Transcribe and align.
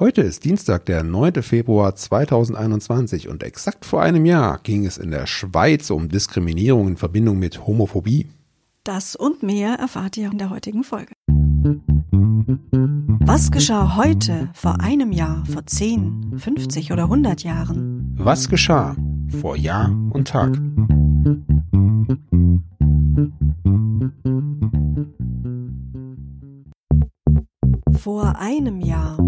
Heute 0.00 0.22
ist 0.22 0.44
Dienstag, 0.44 0.86
der 0.86 1.04
9. 1.04 1.40
Februar 1.40 1.94
2021 1.94 3.28
und 3.28 3.44
exakt 3.44 3.84
vor 3.84 4.02
einem 4.02 4.26
Jahr 4.26 4.58
ging 4.58 4.86
es 4.86 4.98
in 4.98 5.12
der 5.12 5.28
Schweiz 5.28 5.88
um 5.90 6.08
Diskriminierung 6.08 6.88
in 6.88 6.96
Verbindung 6.96 7.38
mit 7.38 7.64
Homophobie. 7.64 8.26
Das 8.82 9.14
und 9.14 9.44
mehr 9.44 9.74
erfahrt 9.74 10.16
ihr 10.16 10.32
in 10.32 10.38
der 10.38 10.50
heutigen 10.50 10.82
Folge. 10.82 11.12
Was 13.20 13.52
geschah 13.52 13.94
heute, 13.94 14.50
vor 14.52 14.80
einem 14.80 15.12
Jahr, 15.12 15.44
vor 15.46 15.64
10, 15.64 16.38
50 16.38 16.90
oder 16.90 17.04
100 17.04 17.44
Jahren? 17.44 18.16
Was 18.18 18.48
geschah 18.48 18.96
vor 19.40 19.54
Jahr 19.56 19.92
und 20.10 20.26
Tag? 20.26 20.60
Vor 27.92 28.36
einem 28.40 28.80
Jahr. 28.80 29.18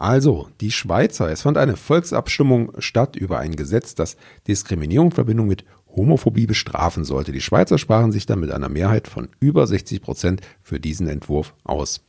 Also, 0.00 0.48
die 0.60 0.70
Schweizer, 0.70 1.28
es 1.28 1.42
fand 1.42 1.58
eine 1.58 1.76
Volksabstimmung 1.76 2.70
statt 2.78 3.16
über 3.16 3.40
ein 3.40 3.56
Gesetz, 3.56 3.96
das 3.96 4.16
Diskriminierung 4.46 5.08
in 5.08 5.12
Verbindung 5.12 5.48
mit 5.48 5.64
Homophobie 5.88 6.46
bestrafen 6.46 7.04
sollte. 7.04 7.32
Die 7.32 7.40
Schweizer 7.40 7.78
sprachen 7.78 8.12
sich 8.12 8.24
dann 8.24 8.38
mit 8.38 8.52
einer 8.52 8.68
Mehrheit 8.68 9.08
von 9.08 9.28
über 9.40 9.66
60 9.66 10.00
Prozent 10.00 10.40
für 10.62 10.78
diesen 10.78 11.08
Entwurf 11.08 11.52
aus. 11.64 12.00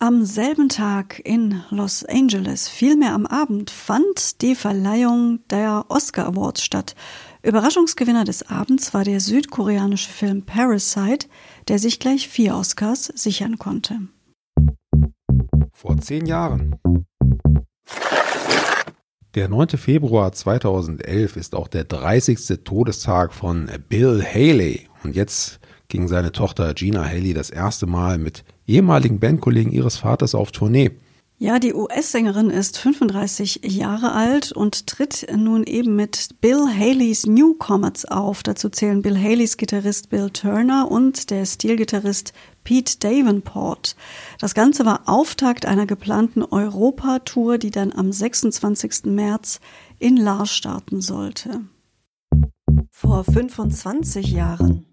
Am 0.00 0.24
selben 0.24 0.68
Tag 0.68 1.20
in 1.24 1.62
Los 1.70 2.04
Angeles, 2.04 2.68
vielmehr 2.68 3.12
am 3.12 3.24
Abend, 3.24 3.70
fand 3.70 4.42
die 4.42 4.56
Verleihung 4.56 5.38
der 5.50 5.84
Oscar 5.88 6.26
Awards 6.26 6.64
statt. 6.64 6.96
Überraschungsgewinner 7.44 8.24
des 8.24 8.50
Abends 8.50 8.92
war 8.92 9.04
der 9.04 9.20
südkoreanische 9.20 10.10
Film 10.10 10.42
Parasite, 10.42 11.28
der 11.68 11.78
sich 11.78 12.00
gleich 12.00 12.26
vier 12.26 12.56
Oscars 12.56 13.04
sichern 13.14 13.60
konnte. 13.60 14.00
Vor 15.82 15.98
zehn 15.98 16.26
Jahren. 16.26 16.76
Der 19.34 19.48
9. 19.48 19.70
Februar 19.70 20.30
2011 20.30 21.36
ist 21.36 21.56
auch 21.56 21.66
der 21.66 21.82
30. 21.82 22.60
Todestag 22.62 23.34
von 23.34 23.68
Bill 23.88 24.24
Haley. 24.24 24.86
Und 25.02 25.16
jetzt 25.16 25.58
ging 25.88 26.06
seine 26.06 26.30
Tochter 26.30 26.72
Gina 26.74 27.04
Haley 27.04 27.34
das 27.34 27.50
erste 27.50 27.86
Mal 27.86 28.18
mit 28.18 28.44
ehemaligen 28.64 29.18
Bandkollegen 29.18 29.72
ihres 29.72 29.96
Vaters 29.96 30.36
auf 30.36 30.52
Tournee. 30.52 30.92
Ja, 31.42 31.58
die 31.58 31.74
US-Sängerin 31.74 32.50
ist 32.50 32.78
35 32.78 33.62
Jahre 33.64 34.12
alt 34.12 34.52
und 34.52 34.86
tritt 34.86 35.26
nun 35.36 35.64
eben 35.64 35.96
mit 35.96 36.40
Bill 36.40 36.68
Haleys 36.68 37.26
Newcomers 37.26 38.04
auf. 38.04 38.44
Dazu 38.44 38.68
zählen 38.68 39.02
Bill 39.02 39.18
Haleys 39.18 39.56
Gitarrist 39.56 40.08
Bill 40.08 40.30
Turner 40.30 40.88
und 40.88 41.30
der 41.30 41.44
Stilgitarrist 41.44 42.32
Pete 42.62 42.96
Davenport. 43.00 43.96
Das 44.38 44.54
Ganze 44.54 44.86
war 44.86 45.00
Auftakt 45.06 45.66
einer 45.66 45.86
geplanten 45.86 46.44
Europatour, 46.44 47.58
die 47.58 47.72
dann 47.72 47.92
am 47.92 48.12
26. 48.12 49.06
März 49.06 49.58
in 49.98 50.16
Lars 50.16 50.54
starten 50.54 51.00
sollte. 51.00 51.62
Vor 52.88 53.24
25 53.24 54.30
Jahren. 54.30 54.91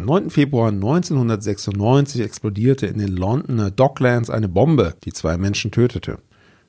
Am 0.00 0.06
9. 0.06 0.30
Februar 0.30 0.68
1996 0.68 2.22
explodierte 2.22 2.86
in 2.86 2.96
den 2.96 3.14
Londoner 3.14 3.70
Docklands 3.70 4.30
eine 4.30 4.48
Bombe, 4.48 4.94
die 5.04 5.12
zwei 5.12 5.36
Menschen 5.36 5.72
tötete. 5.72 6.20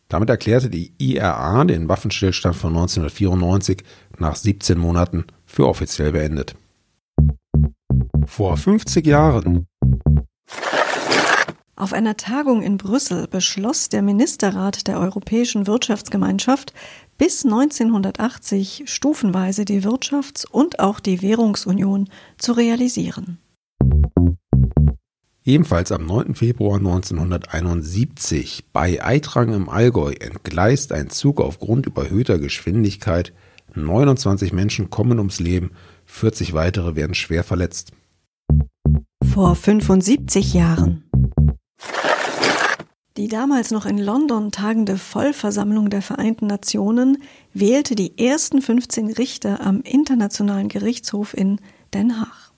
Damit 0.10 0.30
erklärte 0.30 0.70
die 0.70 0.92
IRA 0.98 1.64
den 1.64 1.88
Waffenstillstand 1.88 2.58
von 2.58 2.72
1994 2.72 3.84
nach 4.20 4.36
17 4.36 4.78
Monaten 4.78 5.24
für 5.46 5.66
offiziell 5.66 6.12
beendet. 6.12 6.58
Vor 8.26 8.58
50 8.58 9.08
Jahren 9.08 9.66
auf 11.82 11.94
einer 11.94 12.16
Tagung 12.16 12.62
in 12.62 12.78
Brüssel 12.78 13.28
beschloss 13.28 13.90
der 13.90 14.04
Ministerrat 14.04 14.88
der 14.88 15.00
Europäischen 15.00 15.66
Wirtschaftsgemeinschaft 15.66 16.74
bis 17.18 17.44
1980 17.44 18.84
stufenweise 18.86 19.66
die 19.66 19.84
Wirtschafts- 19.84 20.46
und 20.48 20.80
auch 20.80 21.00
die 21.00 21.22
Währungsunion 21.22 22.08
zu 22.38 22.54
realisieren. 22.54 23.40
Ebenfalls 25.44 25.92
am 25.92 26.06
9. 26.06 26.36
Februar 26.36 26.78
1971 26.78 28.66
bei 28.72 29.04
Eitrang 29.04 29.52
im 29.54 29.68
Allgäu 29.68 30.12
entgleist 30.12 30.92
ein 30.92 31.10
Zug 31.10 31.42
aufgrund 31.42 31.88
überhöhter 31.88 32.38
Geschwindigkeit. 32.38 33.34
29 33.74 34.54
Menschen 34.54 34.92
kommen 34.92 35.18
ums 35.18 35.40
Leben, 35.40 35.72
40 36.06 36.54
weitere 36.54 36.96
werden 36.96 37.16
schwer 37.16 37.44
verletzt. 37.44 37.92
Vor 39.24 39.56
75 39.56 40.54
Jahren. 40.54 41.11
Die 43.22 43.28
damals 43.28 43.70
noch 43.70 43.86
in 43.86 44.00
London 44.00 44.52
tagende 44.52 44.98
Vollversammlung 44.98 45.92
der 45.92 46.02
Vereinten 46.02 46.48
Nationen 46.48 47.22
wählte 47.54 47.94
die 47.94 48.18
ersten 48.18 48.64
15 48.64 49.12
Richter 49.12 49.62
am 49.62 49.82
Internationalen 49.82 50.70
Gerichtshof 50.70 51.36
in 51.38 51.60
Den 51.94 52.20
Haag. 52.20 52.52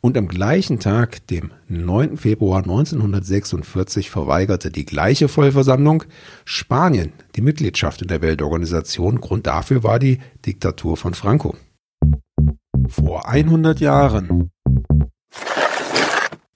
Und 0.00 0.16
am 0.16 0.28
gleichen 0.28 0.78
Tag, 0.78 1.26
dem 1.26 1.50
9. 1.66 2.18
Februar 2.18 2.62
1946, 2.62 4.10
verweigerte 4.10 4.70
die 4.70 4.84
gleiche 4.84 5.26
Vollversammlung 5.26 6.04
Spanien 6.44 7.12
die 7.34 7.40
Mitgliedschaft 7.40 8.00
in 8.00 8.06
der 8.06 8.22
Weltorganisation. 8.22 9.20
Grund 9.20 9.48
dafür 9.48 9.82
war 9.82 9.98
die 9.98 10.20
Diktatur 10.46 10.96
von 10.96 11.14
Franco. 11.14 11.56
Vor 12.86 13.28
100 13.28 13.80
Jahren 13.80 14.52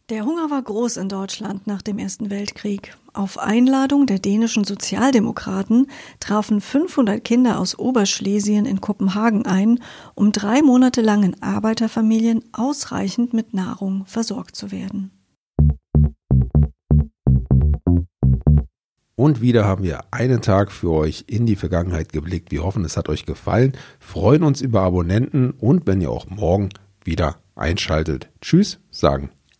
der 0.08 0.24
Hunger 0.24 0.50
war 0.50 0.62
groß 0.62 0.98
in 0.98 1.08
Deutschland 1.08 1.66
nach 1.66 1.82
dem 1.82 1.98
Ersten 1.98 2.30
Weltkrieg. 2.30 2.96
Auf 3.12 3.38
Einladung 3.38 4.06
der 4.06 4.20
dänischen 4.20 4.62
Sozialdemokraten 4.62 5.88
trafen 6.20 6.60
500 6.60 7.24
Kinder 7.24 7.58
aus 7.58 7.76
Oberschlesien 7.76 8.66
in 8.66 8.80
Kopenhagen 8.80 9.46
ein, 9.46 9.80
um 10.14 10.30
drei 10.30 10.62
Monate 10.62 11.00
lang 11.00 11.24
in 11.24 11.42
Arbeiterfamilien 11.42 12.44
ausreichend 12.52 13.34
mit 13.34 13.52
Nahrung 13.52 14.04
versorgt 14.06 14.54
zu 14.54 14.70
werden. 14.70 15.10
Und 19.16 19.40
wieder 19.40 19.64
haben 19.64 19.82
wir 19.82 20.04
einen 20.12 20.40
Tag 20.40 20.70
für 20.70 20.90
euch 20.90 21.24
in 21.26 21.46
die 21.46 21.56
Vergangenheit 21.56 22.12
geblickt. 22.12 22.52
Wir 22.52 22.62
hoffen, 22.62 22.84
es 22.84 22.96
hat 22.96 23.08
euch 23.08 23.26
gefallen, 23.26 23.72
freuen 23.98 24.44
uns 24.44 24.60
über 24.60 24.82
Abonnenten 24.82 25.50
und 25.50 25.86
wenn 25.86 26.00
ihr 26.00 26.10
auch 26.10 26.26
morgen 26.28 26.68
wieder 27.02 27.38
einschaltet. 27.56 28.28
Tschüss, 28.40 28.78
sagen 28.90 29.30